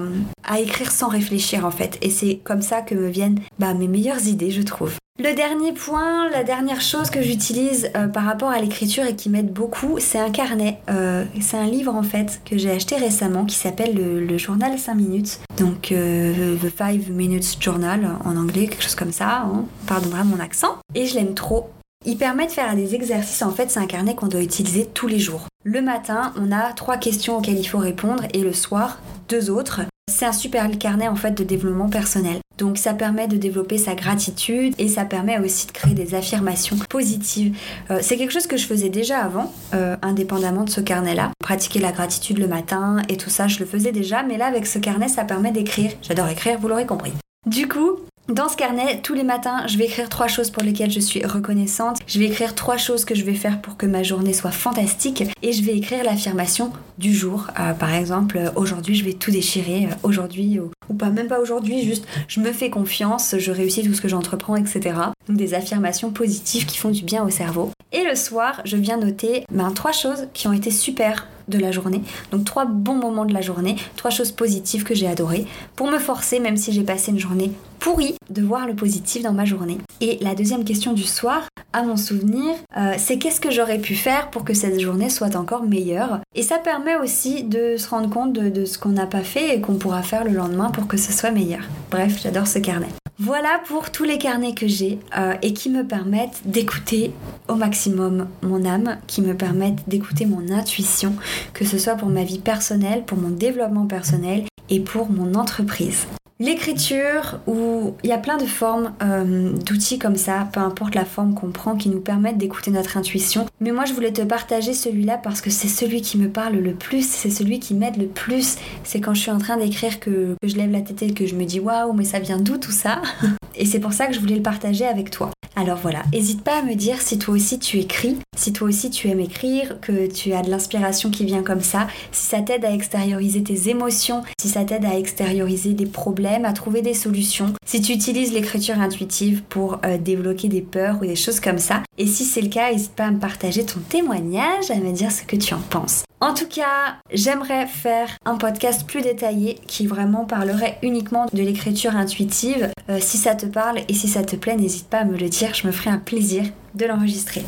écrire 0.60 0.92
sans 0.92 1.08
réfléchir 1.08 1.66
en 1.66 1.72
fait. 1.72 1.98
Et 2.02 2.10
c'est 2.10 2.36
comme 2.36 2.62
ça 2.62 2.82
que 2.82 2.94
me 2.94 3.08
viennent 3.08 3.40
bah, 3.58 3.74
mes 3.74 3.88
meilleures 3.88 4.26
idées, 4.26 4.52
je 4.52 4.62
trouve. 4.62 4.94
Le 5.18 5.34
dernier 5.34 5.72
point, 5.72 6.30
la 6.30 6.44
dernière 6.44 6.80
chose 6.80 7.10
que 7.10 7.20
j'utilise 7.20 7.90
euh, 7.96 8.06
par 8.06 8.24
rapport 8.24 8.48
à 8.48 8.58
l'écriture 8.58 9.04
et 9.04 9.14
qui 9.14 9.28
m'aide 9.28 9.52
beaucoup, 9.52 9.98
c'est 9.98 10.18
un 10.18 10.30
carnet. 10.30 10.78
Euh, 10.88 11.24
c'est 11.40 11.58
un 11.58 11.66
livre 11.66 11.94
en 11.94 12.02
fait 12.02 12.40
que 12.44 12.56
j'ai 12.56 12.70
acheté 12.70 12.96
récemment 12.96 13.44
qui 13.44 13.56
s'appelle 13.56 13.94
le, 13.94 14.38
journal 14.38 14.78
5 14.78 14.94
minutes. 14.94 15.40
Donc 15.58 15.92
euh, 15.92 16.56
The 16.56 16.74
5 16.76 17.08
Minutes 17.08 17.56
Journal 17.60 18.16
en 18.24 18.36
anglais, 18.36 18.68
quelque 18.68 18.82
chose 18.82 18.94
comme 18.94 19.12
ça. 19.12 19.42
Hein. 19.42 19.66
Pardonnera 19.86 20.24
mon 20.24 20.40
accent. 20.40 20.78
Et 20.94 21.06
je 21.06 21.14
l'aime 21.16 21.34
trop 21.34 21.70
il 22.04 22.16
permet 22.16 22.46
de 22.46 22.52
faire 22.52 22.74
des 22.74 22.94
exercices. 22.94 23.42
En 23.42 23.50
fait, 23.50 23.70
c'est 23.70 23.80
un 23.80 23.86
carnet 23.86 24.14
qu'on 24.14 24.28
doit 24.28 24.42
utiliser 24.42 24.86
tous 24.86 25.06
les 25.06 25.18
jours. 25.18 25.46
Le 25.64 25.80
matin, 25.80 26.32
on 26.36 26.50
a 26.52 26.72
trois 26.72 26.96
questions 26.96 27.38
auxquelles 27.38 27.58
il 27.58 27.68
faut 27.68 27.78
répondre 27.78 28.24
et 28.32 28.40
le 28.40 28.52
soir, 28.52 28.98
deux 29.28 29.50
autres. 29.50 29.82
C'est 30.10 30.26
un 30.26 30.32
super 30.32 30.68
carnet 30.78 31.06
en 31.06 31.14
fait 31.14 31.30
de 31.30 31.44
développement 31.44 31.88
personnel. 31.88 32.40
Donc 32.58 32.76
ça 32.76 32.92
permet 32.92 33.28
de 33.28 33.36
développer 33.36 33.78
sa 33.78 33.94
gratitude 33.94 34.74
et 34.78 34.88
ça 34.88 35.04
permet 35.04 35.38
aussi 35.38 35.66
de 35.66 35.72
créer 35.72 35.94
des 35.94 36.14
affirmations 36.14 36.76
positives. 36.88 37.56
Euh, 37.90 38.00
c'est 38.02 38.16
quelque 38.16 38.32
chose 38.32 38.46
que 38.46 38.56
je 38.56 38.66
faisais 38.66 38.88
déjà 38.88 39.18
avant, 39.18 39.52
euh, 39.74 39.96
indépendamment 40.02 40.64
de 40.64 40.70
ce 40.70 40.80
carnet-là. 40.80 41.30
Pratiquer 41.38 41.78
la 41.78 41.92
gratitude 41.92 42.38
le 42.38 42.48
matin 42.48 43.02
et 43.08 43.16
tout 43.16 43.30
ça, 43.30 43.48
je 43.48 43.60
le 43.60 43.64
faisais 43.64 43.92
déjà, 43.92 44.22
mais 44.22 44.36
là 44.36 44.46
avec 44.46 44.66
ce 44.66 44.78
carnet, 44.78 45.08
ça 45.08 45.24
permet 45.24 45.52
d'écrire. 45.52 45.92
J'adore 46.02 46.28
écrire, 46.28 46.58
vous 46.58 46.68
l'aurez 46.68 46.86
compris. 46.86 47.12
Du 47.46 47.66
coup, 47.66 47.98
dans 48.32 48.48
ce 48.48 48.56
carnet, 48.56 49.00
tous 49.02 49.14
les 49.14 49.24
matins, 49.24 49.66
je 49.66 49.76
vais 49.76 49.84
écrire 49.84 50.08
trois 50.08 50.26
choses 50.26 50.50
pour 50.50 50.62
lesquelles 50.62 50.90
je 50.90 51.00
suis 51.00 51.24
reconnaissante. 51.24 51.98
Je 52.06 52.18
vais 52.18 52.26
écrire 52.26 52.54
trois 52.54 52.78
choses 52.78 53.04
que 53.04 53.14
je 53.14 53.24
vais 53.24 53.34
faire 53.34 53.60
pour 53.60 53.76
que 53.76 53.84
ma 53.84 54.02
journée 54.02 54.32
soit 54.32 54.50
fantastique. 54.50 55.24
Et 55.42 55.52
je 55.52 55.62
vais 55.62 55.76
écrire 55.76 56.02
l'affirmation 56.04 56.72
du 56.98 57.12
jour. 57.12 57.48
Euh, 57.60 57.74
par 57.74 57.92
exemple, 57.92 58.38
euh, 58.38 58.50
aujourd'hui, 58.56 58.94
je 58.94 59.04
vais 59.04 59.12
tout 59.12 59.30
déchirer. 59.30 59.86
Euh, 59.86 59.94
aujourd'hui, 60.02 60.58
ou, 60.60 60.94
pas, 60.94 61.10
même 61.10 61.28
pas 61.28 61.40
aujourd'hui, 61.40 61.84
juste 61.84 62.06
je 62.28 62.40
me 62.40 62.52
fais 62.52 62.70
confiance, 62.70 63.34
je 63.38 63.50
réussis 63.50 63.82
tout 63.82 63.94
ce 63.94 64.00
que 64.00 64.08
j'entreprends, 64.08 64.56
etc. 64.56 64.94
Donc 65.28 65.36
des 65.36 65.54
affirmations 65.54 66.10
positives 66.10 66.66
qui 66.66 66.78
font 66.78 66.90
du 66.90 67.02
bien 67.02 67.24
au 67.24 67.30
cerveau. 67.30 67.70
Et 67.92 68.04
le 68.04 68.14
soir, 68.14 68.60
je 68.64 68.76
viens 68.76 68.96
noter 68.96 69.44
ben, 69.52 69.70
trois 69.72 69.92
choses 69.92 70.28
qui 70.32 70.48
ont 70.48 70.52
été 70.52 70.70
super 70.70 71.28
de 71.48 71.58
la 71.58 71.72
journée. 71.72 72.02
Donc 72.30 72.44
trois 72.44 72.64
bons 72.64 72.94
moments 72.94 73.24
de 73.24 73.34
la 73.34 73.40
journée, 73.40 73.76
trois 73.96 74.10
choses 74.10 74.32
positives 74.32 74.84
que 74.84 74.94
j'ai 74.94 75.06
adorées 75.06 75.46
pour 75.76 75.90
me 75.90 75.98
forcer, 75.98 76.40
même 76.40 76.56
si 76.56 76.72
j'ai 76.72 76.84
passé 76.84 77.10
une 77.10 77.18
journée 77.18 77.52
pourri 77.82 78.14
de 78.30 78.42
voir 78.42 78.66
le 78.66 78.74
positif 78.74 79.22
dans 79.22 79.32
ma 79.32 79.44
journée. 79.44 79.78
Et 80.00 80.18
la 80.20 80.34
deuxième 80.36 80.64
question 80.64 80.92
du 80.92 81.02
soir, 81.02 81.42
à 81.72 81.82
mon 81.82 81.96
souvenir, 81.96 82.54
euh, 82.76 82.94
c'est 82.96 83.18
qu'est-ce 83.18 83.40
que 83.40 83.50
j'aurais 83.50 83.78
pu 83.78 83.96
faire 83.96 84.30
pour 84.30 84.44
que 84.44 84.54
cette 84.54 84.78
journée 84.78 85.10
soit 85.10 85.34
encore 85.34 85.64
meilleure? 85.64 86.20
Et 86.36 86.42
ça 86.42 86.58
permet 86.58 86.94
aussi 86.96 87.42
de 87.42 87.76
se 87.76 87.88
rendre 87.88 88.08
compte 88.08 88.32
de, 88.32 88.64
ce 88.64 88.78
qu'on 88.78 88.90
n'a 88.90 89.06
pas 89.06 89.24
fait 89.24 89.56
et 89.56 89.60
qu'on 89.60 89.74
pourra 89.74 90.02
faire 90.02 90.24
le 90.24 90.30
lendemain 90.30 90.70
pour 90.70 90.86
que 90.86 90.96
ce 90.96 91.12
soit 91.12 91.32
meilleur. 91.32 91.62
Bref, 91.90 92.20
j'adore 92.22 92.46
ce 92.46 92.60
carnet. 92.60 92.88
Voilà 93.18 93.60
pour 93.66 93.90
tous 93.90 94.04
les 94.04 94.18
carnets 94.18 94.54
que 94.54 94.68
j'ai 94.68 95.00
euh, 95.18 95.34
et 95.42 95.52
qui 95.52 95.68
me 95.68 95.84
permettent 95.84 96.40
d'écouter 96.44 97.12
au 97.48 97.56
maximum 97.56 98.28
mon 98.42 98.64
âme, 98.64 98.98
qui 99.08 99.22
me 99.22 99.34
permettent 99.34 99.88
d'écouter 99.88 100.24
mon 100.24 100.50
intuition, 100.50 101.14
que 101.52 101.64
ce 101.64 101.78
soit 101.78 101.96
pour 101.96 102.08
ma 102.08 102.22
vie 102.22 102.38
personnelle, 102.38 103.02
pour 103.04 103.18
mon 103.18 103.30
développement 103.30 103.86
personnel 103.86 104.44
et 104.70 104.80
pour 104.80 105.10
mon 105.10 105.34
entreprise. 105.34 106.06
L'écriture, 106.42 107.38
où 107.46 107.94
il 108.02 108.10
y 108.10 108.12
a 108.12 108.18
plein 108.18 108.36
de 108.36 108.46
formes 108.46 108.94
euh, 109.00 109.52
d'outils 109.64 110.00
comme 110.00 110.16
ça, 110.16 110.48
peu 110.52 110.58
importe 110.58 110.96
la 110.96 111.04
forme 111.04 111.34
qu'on 111.34 111.52
prend, 111.52 111.76
qui 111.76 111.88
nous 111.88 112.00
permettent 112.00 112.36
d'écouter 112.36 112.72
notre 112.72 112.96
intuition. 112.96 113.46
Mais 113.60 113.70
moi, 113.70 113.84
je 113.84 113.92
voulais 113.92 114.12
te 114.12 114.22
partager 114.22 114.74
celui-là 114.74 115.20
parce 115.22 115.40
que 115.40 115.50
c'est 115.50 115.68
celui 115.68 116.02
qui 116.02 116.18
me 116.18 116.28
parle 116.28 116.54
le 116.54 116.74
plus, 116.74 117.08
c'est 117.08 117.30
celui 117.30 117.60
qui 117.60 117.74
m'aide 117.74 117.96
le 117.96 118.08
plus. 118.08 118.56
C'est 118.82 119.00
quand 119.00 119.14
je 119.14 119.20
suis 119.20 119.30
en 119.30 119.38
train 119.38 119.56
d'écrire 119.56 120.00
que, 120.00 120.34
que, 120.42 120.48
je 120.48 120.56
lève 120.56 120.72
la 120.72 120.80
tête 120.80 121.00
et 121.04 121.14
que 121.14 121.26
je 121.26 121.36
me 121.36 121.44
dis 121.44 121.60
waouh, 121.60 121.92
mais 121.92 122.02
ça 122.02 122.18
vient 122.18 122.40
d'où 122.40 122.58
tout 122.58 122.72
ça? 122.72 123.00
Et 123.54 123.64
c'est 123.64 123.78
pour 123.78 123.92
ça 123.92 124.08
que 124.08 124.12
je 124.12 124.18
voulais 124.18 124.34
le 124.34 124.42
partager 124.42 124.84
avec 124.84 125.10
toi. 125.10 125.30
Alors 125.54 125.78
voilà, 125.78 126.02
n'hésite 126.12 126.42
pas 126.42 126.60
à 126.60 126.62
me 126.62 126.74
dire 126.74 127.00
si 127.02 127.18
toi 127.18 127.34
aussi 127.34 127.58
tu 127.58 127.78
écris, 127.78 128.16
si 128.36 128.54
toi 128.54 128.68
aussi 128.68 128.88
tu 128.88 129.08
aimes 129.08 129.20
écrire, 129.20 129.80
que 129.80 130.10
tu 130.10 130.32
as 130.32 130.40
de 130.40 130.50
l'inspiration 130.50 131.10
qui 131.10 131.26
vient 131.26 131.42
comme 131.42 131.60
ça, 131.60 131.88
si 132.10 132.26
ça 132.26 132.40
t'aide 132.40 132.64
à 132.64 132.72
extérioriser 132.72 133.42
tes 133.42 133.68
émotions, 133.68 134.22
si 134.40 134.48
ça 134.48 134.64
t'aide 134.64 134.86
à 134.86 134.96
extérioriser 134.96 135.74
des 135.74 135.84
problèmes, 135.84 136.46
à 136.46 136.54
trouver 136.54 136.80
des 136.80 136.94
solutions, 136.94 137.52
si 137.66 137.82
tu 137.82 137.92
utilises 137.92 138.32
l'écriture 138.32 138.80
intuitive 138.80 139.42
pour 139.42 139.78
euh, 139.84 139.98
débloquer 139.98 140.48
des 140.48 140.62
peurs 140.62 140.96
ou 141.02 141.06
des 141.06 141.16
choses 141.16 141.40
comme 141.40 141.58
ça. 141.58 141.82
Et 141.98 142.06
si 142.06 142.24
c'est 142.24 142.40
le 142.40 142.48
cas, 142.48 142.72
n'hésite 142.72 142.92
pas 142.92 143.04
à 143.04 143.10
me 143.10 143.18
partager 143.18 143.64
ton 143.66 143.80
témoignage, 143.80 144.70
à 144.70 144.76
me 144.76 144.92
dire 144.92 145.12
ce 145.12 145.22
que 145.22 145.36
tu 145.36 145.52
en 145.52 145.60
penses. 145.60 146.04
En 146.22 146.34
tout 146.34 146.46
cas, 146.46 146.98
j'aimerais 147.12 147.66
faire 147.66 148.08
un 148.24 148.36
podcast 148.36 148.86
plus 148.86 149.02
détaillé 149.02 149.58
qui 149.66 149.88
vraiment 149.88 150.24
parlerait 150.24 150.78
uniquement 150.84 151.26
de 151.32 151.42
l'écriture 151.42 151.96
intuitive. 151.96 152.70
Euh, 152.88 152.98
si 153.00 153.18
ça 153.18 153.34
te 153.34 153.44
parle 153.44 153.80
et 153.88 153.92
si 153.92 154.06
ça 154.06 154.22
te 154.22 154.36
plaît, 154.36 154.54
n'hésite 154.54 154.86
pas 154.86 154.98
à 154.98 155.04
me 155.04 155.18
le 155.18 155.28
dire, 155.28 155.52
je 155.52 155.66
me 155.66 155.72
ferai 155.72 155.90
un 155.90 155.98
plaisir 155.98 156.44
de 156.76 156.86
l'enregistrer. 156.86 157.42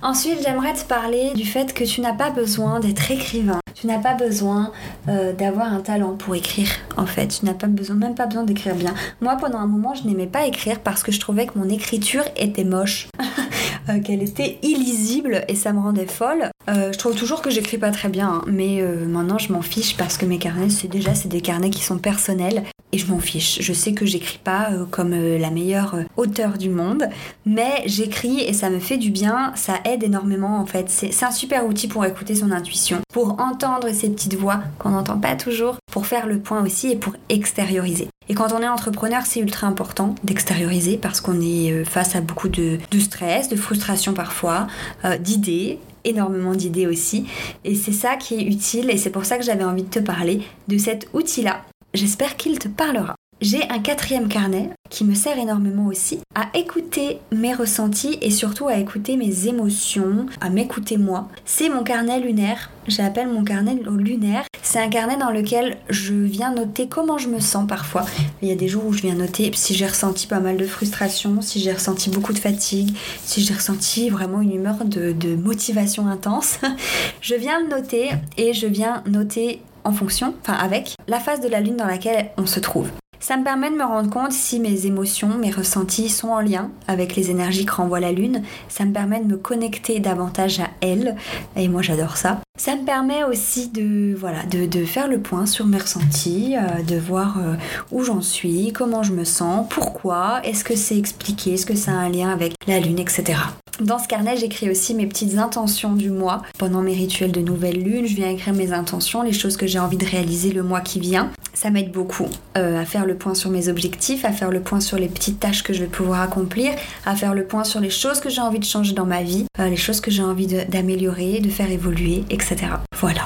Ensuite, 0.00 0.38
j'aimerais 0.42 0.72
te 0.72 0.84
parler 0.84 1.34
du 1.34 1.44
fait 1.44 1.74
que 1.74 1.84
tu 1.84 2.00
n'as 2.00 2.14
pas 2.14 2.30
besoin 2.30 2.80
d'être 2.80 3.10
écrivain. 3.10 3.60
Tu 3.74 3.86
n'as 3.86 3.98
pas 3.98 4.14
besoin 4.14 4.72
euh, 5.10 5.34
d'avoir 5.34 5.70
un 5.70 5.80
talent 5.80 6.14
pour 6.14 6.34
écrire, 6.34 6.70
en 6.96 7.04
fait. 7.04 7.28
Tu 7.28 7.44
n'as 7.44 7.52
pas 7.52 7.66
besoin, 7.66 7.96
même 7.96 8.14
pas 8.14 8.24
besoin 8.24 8.44
d'écrire 8.44 8.76
bien. 8.76 8.94
Moi, 9.20 9.36
pendant 9.36 9.58
un 9.58 9.66
moment, 9.66 9.92
je 9.92 10.04
n'aimais 10.04 10.26
pas 10.26 10.46
écrire 10.46 10.80
parce 10.80 11.02
que 11.02 11.12
je 11.12 11.20
trouvais 11.20 11.46
que 11.46 11.58
mon 11.58 11.68
écriture 11.68 12.24
était 12.36 12.64
moche. 12.64 13.08
Euh, 13.90 14.00
qu'elle 14.00 14.22
était 14.22 14.58
illisible 14.62 15.44
et 15.46 15.54
ça 15.54 15.74
me 15.74 15.78
rendait 15.78 16.06
folle. 16.06 16.50
Euh, 16.70 16.90
je 16.92 16.98
trouve 16.98 17.14
toujours 17.14 17.42
que 17.42 17.50
j'écris 17.50 17.76
pas 17.76 17.90
très 17.90 18.08
bien, 18.08 18.28
hein, 18.28 18.44
mais 18.46 18.80
euh, 18.80 19.04
maintenant 19.04 19.36
je 19.36 19.52
m'en 19.52 19.60
fiche 19.60 19.96
parce 19.98 20.16
que 20.16 20.24
mes 20.24 20.38
carnets, 20.38 20.70
c'est 20.70 20.88
déjà 20.88 21.14
c'est 21.14 21.28
des 21.28 21.42
carnets 21.42 21.68
qui 21.68 21.82
sont 21.82 21.98
personnels 21.98 22.64
et 22.92 22.98
je 22.98 23.06
m'en 23.10 23.18
fiche. 23.18 23.58
Je 23.60 23.72
sais 23.74 23.92
que 23.92 24.06
j'écris 24.06 24.40
pas 24.42 24.70
comme 24.90 25.10
la 25.10 25.50
meilleure 25.50 25.96
auteure 26.16 26.56
du 26.56 26.70
monde, 26.70 27.08
mais 27.44 27.82
j'écris 27.84 28.40
et 28.40 28.52
ça 28.52 28.70
me 28.70 28.78
fait 28.78 28.96
du 28.96 29.10
bien, 29.10 29.52
ça 29.54 29.74
aide 29.84 30.02
énormément 30.02 30.58
en 30.58 30.66
fait. 30.66 30.88
C'est 30.88 31.24
un 31.24 31.32
super 31.32 31.66
outil 31.66 31.88
pour 31.88 32.04
écouter 32.06 32.34
son 32.36 32.52
intuition, 32.52 33.00
pour 33.12 33.40
entendre 33.40 33.92
ces 33.92 34.08
petites 34.08 34.34
voix 34.34 34.62
qu'on 34.78 34.90
n'entend 34.90 35.18
pas 35.18 35.34
toujours, 35.34 35.76
pour 35.90 36.06
faire 36.06 36.26
le 36.26 36.38
point 36.38 36.62
aussi 36.62 36.92
et 36.92 36.96
pour 36.96 37.14
extérioriser. 37.28 38.08
Et 38.28 38.34
quand 38.34 38.52
on 38.52 38.62
est 38.62 38.68
entrepreneur, 38.68 39.22
c'est 39.26 39.40
ultra 39.40 39.66
important 39.66 40.14
d'extérioriser 40.24 40.96
parce 40.96 41.20
qu'on 41.20 41.40
est 41.40 41.72
euh, 41.72 41.84
face 41.84 42.16
à 42.16 42.20
beaucoup 42.20 42.48
de, 42.48 42.78
stress, 42.98 43.48
de 43.48 43.56
frustration 43.56 44.14
parfois, 44.14 44.66
euh, 45.04 45.18
d'idées, 45.18 45.78
énormément 46.04 46.54
d'idées 46.54 46.86
aussi. 46.86 47.26
Et 47.64 47.74
c'est 47.74 47.92
ça 47.92 48.16
qui 48.16 48.36
est 48.36 48.42
utile 48.44 48.90
et 48.90 48.96
c'est 48.96 49.10
pour 49.10 49.24
ça 49.24 49.36
que 49.36 49.44
j'avais 49.44 49.64
envie 49.64 49.82
de 49.82 49.90
te 49.90 49.98
parler 49.98 50.42
de 50.68 50.78
cet 50.78 51.08
outil-là. 51.12 51.62
J'espère 51.92 52.36
qu'il 52.36 52.58
te 52.58 52.68
parlera. 52.68 53.14
J'ai 53.40 53.68
un 53.68 53.78
quatrième 53.78 54.28
carnet 54.28 54.70
qui 54.90 55.04
me 55.04 55.14
sert 55.14 55.38
énormément 55.38 55.86
aussi 55.86 56.20
à 56.34 56.46
écouter 56.54 57.18
mes 57.32 57.52
ressentis 57.52 58.16
et 58.22 58.30
surtout 58.30 58.68
à 58.68 58.76
écouter 58.76 59.16
mes 59.16 59.48
émotions, 59.48 60.26
à 60.40 60.50
m'écouter 60.50 60.96
moi. 60.96 61.28
C'est 61.44 61.68
mon 61.68 61.82
carnet 61.82 62.20
lunaire. 62.20 62.70
J'appelle 62.86 63.28
mon 63.28 63.44
carnet 63.44 63.76
lunaire. 63.86 64.44
C'est 64.62 64.78
un 64.78 64.88
carnet 64.88 65.16
dans 65.16 65.30
lequel 65.30 65.76
je 65.90 66.14
viens 66.14 66.54
noter 66.54 66.88
comment 66.88 67.18
je 67.18 67.28
me 67.28 67.40
sens 67.40 67.66
parfois. 67.66 68.06
Il 68.40 68.48
y 68.48 68.52
a 68.52 68.56
des 68.56 68.68
jours 68.68 68.86
où 68.86 68.92
je 68.92 69.02
viens 69.02 69.14
noter 69.14 69.50
si 69.54 69.74
j'ai 69.74 69.86
ressenti 69.86 70.26
pas 70.26 70.40
mal 70.40 70.56
de 70.56 70.66
frustration, 70.66 71.40
si 71.42 71.60
j'ai 71.60 71.72
ressenti 71.72 72.10
beaucoup 72.10 72.32
de 72.32 72.38
fatigue, 72.38 72.96
si 73.24 73.42
j'ai 73.42 73.54
ressenti 73.54 74.08
vraiment 74.10 74.40
une 74.40 74.54
humeur 74.54 74.84
de, 74.84 75.36
motivation 75.36 76.06
intense. 76.06 76.58
je 77.20 77.34
viens 77.34 77.60
le 77.60 77.68
noter 77.68 78.10
et 78.38 78.54
je 78.54 78.66
viens 78.66 79.02
noter 79.06 79.60
en 79.84 79.92
fonction, 79.92 80.34
enfin 80.40 80.54
avec, 80.54 80.94
la 81.08 81.20
phase 81.20 81.40
de 81.40 81.48
la 81.48 81.60
lune 81.60 81.76
dans 81.76 81.86
laquelle 81.86 82.30
on 82.38 82.46
se 82.46 82.58
trouve. 82.58 82.88
Ça 83.26 83.38
me 83.38 83.42
permet 83.42 83.70
de 83.70 83.76
me 83.76 83.84
rendre 83.84 84.10
compte 84.10 84.32
si 84.32 84.60
mes 84.60 84.84
émotions, 84.84 85.38
mes 85.38 85.50
ressentis 85.50 86.10
sont 86.10 86.28
en 86.28 86.40
lien 86.40 86.70
avec 86.88 87.16
les 87.16 87.30
énergies 87.30 87.64
que 87.64 87.72
renvoie 87.72 87.98
la 87.98 88.12
Lune. 88.12 88.42
Ça 88.68 88.84
me 88.84 88.92
permet 88.92 89.18
de 89.18 89.24
me 89.24 89.38
connecter 89.38 89.98
davantage 89.98 90.60
à 90.60 90.68
elle. 90.82 91.16
Et 91.56 91.68
moi 91.68 91.80
j'adore 91.80 92.18
ça. 92.18 92.42
Ça 92.58 92.76
me 92.76 92.84
permet 92.84 93.24
aussi 93.24 93.68
de, 93.68 94.14
voilà, 94.14 94.42
de, 94.42 94.84
faire 94.84 95.08
le 95.08 95.20
point 95.20 95.46
sur 95.46 95.64
mes 95.64 95.78
ressentis, 95.78 96.54
euh, 96.58 96.82
de 96.82 96.98
voir 96.98 97.38
euh, 97.38 97.54
où 97.92 98.04
j'en 98.04 98.20
suis, 98.20 98.74
comment 98.74 99.02
je 99.02 99.14
me 99.14 99.24
sens, 99.24 99.66
pourquoi, 99.70 100.42
est-ce 100.44 100.62
que 100.62 100.76
c'est 100.76 100.98
expliqué, 100.98 101.54
est-ce 101.54 101.64
que 101.64 101.76
ça 101.76 101.92
a 101.92 101.94
un 101.94 102.10
lien 102.10 102.28
avec 102.28 102.52
la 102.66 102.78
Lune, 102.78 102.98
etc. 102.98 103.38
Dans 103.80 103.98
ce 103.98 104.06
carnet, 104.06 104.36
j'écris 104.36 104.70
aussi 104.70 104.94
mes 104.94 105.06
petites 105.06 105.36
intentions 105.36 105.94
du 105.94 106.08
mois. 106.08 106.42
Pendant 106.58 106.80
mes 106.80 106.92
rituels 106.92 107.32
de 107.32 107.40
nouvelle 107.40 107.82
lune, 107.82 108.06
je 108.06 108.14
viens 108.14 108.30
écrire 108.30 108.54
mes 108.54 108.72
intentions, 108.72 109.22
les 109.22 109.32
choses 109.32 109.56
que 109.56 109.66
j'ai 109.66 109.80
envie 109.80 109.96
de 109.96 110.06
réaliser 110.06 110.52
le 110.52 110.62
mois 110.62 110.80
qui 110.80 111.00
vient. 111.00 111.32
Ça 111.54 111.70
m'aide 111.70 111.90
beaucoup 111.90 112.28
euh, 112.56 112.80
à 112.80 112.84
faire 112.84 113.04
le 113.04 113.16
point 113.16 113.34
sur 113.34 113.50
mes 113.50 113.68
objectifs, 113.68 114.24
à 114.24 114.30
faire 114.30 114.50
le 114.50 114.60
point 114.60 114.78
sur 114.78 114.96
les 114.96 115.08
petites 115.08 115.40
tâches 115.40 115.64
que 115.64 115.72
je 115.72 115.80
vais 115.80 115.88
pouvoir 115.88 116.20
accomplir, 116.20 116.72
à 117.04 117.16
faire 117.16 117.34
le 117.34 117.46
point 117.46 117.64
sur 117.64 117.80
les 117.80 117.90
choses 117.90 118.20
que 118.20 118.28
j'ai 118.28 118.40
envie 118.40 118.60
de 118.60 118.64
changer 118.64 118.92
dans 118.92 119.06
ma 119.06 119.24
vie, 119.24 119.44
euh, 119.58 119.68
les 119.68 119.76
choses 119.76 120.00
que 120.00 120.10
j'ai 120.12 120.22
envie 120.22 120.46
d'améliorer, 120.46 121.40
de, 121.40 121.50
faire 121.50 121.70
évoluer, 121.70 122.24
etc. 122.30 122.56
Voilà. 123.00 123.22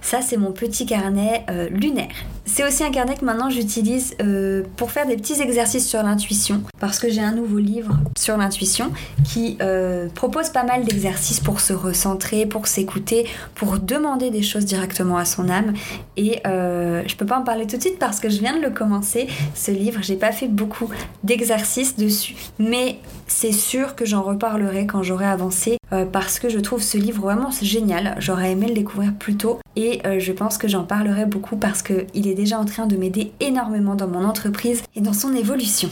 Ça, 0.00 0.22
c'est 0.22 0.38
mon 0.38 0.52
petit 0.52 0.86
carnet 0.86 1.44
euh, 1.50 1.68
lunaire. 1.68 2.14
C'est 2.46 2.66
aussi 2.66 2.84
un 2.84 2.90
carnet 2.90 3.16
que 3.16 3.24
maintenant 3.24 3.48
j'utilise 3.48 4.14
euh, 4.22 4.62
pour 4.76 4.90
faire 4.90 5.06
des 5.06 5.16
petits 5.16 5.40
exercices 5.40 5.88
sur 5.88 6.02
l'intuition, 6.02 6.62
parce 6.78 6.98
que 6.98 7.08
j'ai 7.08 7.22
un 7.22 7.32
nouveau 7.32 7.58
livre 7.58 7.96
sur 8.18 8.36
l'intuition 8.36 8.92
qui 9.24 9.56
euh, 9.62 10.08
propose 10.14 10.50
pas 10.50 10.62
mal 10.62 10.84
d'exercices 10.84 11.40
pour 11.40 11.60
se 11.60 11.72
recentrer, 11.72 12.44
pour 12.44 12.66
s'écouter, 12.66 13.26
pour 13.54 13.78
demander 13.78 14.30
des 14.30 14.42
choses 14.42 14.66
directement 14.66 15.16
à 15.16 15.24
son 15.24 15.48
âme. 15.48 15.72
Et 16.16 16.42
je 16.44 17.16
peux 17.16 17.26
pas 17.26 17.38
en 17.38 17.42
parler 17.42 17.66
tout 17.66 17.76
de 17.76 17.82
suite 17.82 17.98
parce 17.98 18.20
que 18.20 18.28
je 18.28 18.38
viens 18.40 18.56
de 18.56 18.62
le 18.62 18.70
commencer, 18.70 19.26
ce 19.54 19.70
livre. 19.70 20.00
J'ai 20.02 20.16
pas 20.16 20.32
fait 20.32 20.48
beaucoup 20.48 20.90
d'exercices 21.22 21.96
dessus, 21.96 22.36
mais 22.58 22.98
c'est 23.26 23.52
sûr 23.52 23.96
que 23.96 24.04
j'en 24.04 24.22
reparlerai 24.22 24.86
quand 24.86 25.02
j'aurai 25.02 25.26
avancé 25.26 25.78
parce 26.12 26.38
que 26.38 26.48
je 26.48 26.58
trouve 26.58 26.82
ce 26.82 26.98
livre 26.98 27.22
vraiment 27.22 27.50
génial. 27.62 28.16
J'aurais 28.18 28.52
aimé 28.52 28.66
le 28.68 28.74
découvrir 28.74 29.14
plus 29.14 29.36
tôt 29.36 29.60
et 29.76 30.00
euh, 30.06 30.18
je 30.20 30.32
pense 30.32 30.56
que 30.56 30.68
j'en 30.68 30.84
parlerai 30.84 31.26
beaucoup 31.26 31.56
parce 31.56 31.82
qu'il 31.82 32.26
déjà 32.34 32.58
en 32.58 32.64
train 32.64 32.86
de 32.86 32.96
m'aider 32.96 33.32
énormément 33.40 33.94
dans 33.94 34.08
mon 34.08 34.24
entreprise 34.24 34.82
et 34.94 35.00
dans 35.00 35.12
son 35.12 35.34
évolution. 35.34 35.88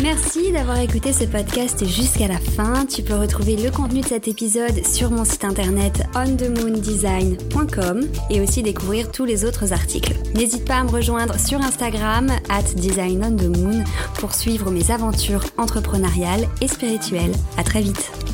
Merci 0.00 0.52
d'avoir 0.52 0.78
écouté 0.78 1.12
ce 1.12 1.24
podcast 1.24 1.84
jusqu'à 1.84 2.28
la 2.28 2.38
fin. 2.38 2.86
Tu 2.86 3.02
peux 3.02 3.16
retrouver 3.16 3.56
le 3.56 3.70
contenu 3.70 4.00
de 4.00 4.06
cet 4.06 4.28
épisode 4.28 4.86
sur 4.86 5.10
mon 5.10 5.24
site 5.24 5.44
internet 5.44 6.04
onthemoondesign.com 6.14 8.06
et 8.30 8.40
aussi 8.40 8.62
découvrir 8.62 9.10
tous 9.10 9.24
les 9.24 9.44
autres 9.44 9.72
articles. 9.72 10.14
N'hésite 10.36 10.64
pas 10.64 10.76
à 10.76 10.84
me 10.84 10.90
rejoindre 10.90 11.38
sur 11.38 11.60
Instagram 11.60 12.28
at 12.48 12.62
designonthemoon 12.76 13.82
pour 14.20 14.34
suivre 14.34 14.70
mes 14.70 14.92
aventures 14.92 15.44
entrepreneuriales 15.56 16.46
et 16.60 16.68
spirituelles. 16.68 17.34
À 17.56 17.64
très 17.64 17.80
vite. 17.80 18.27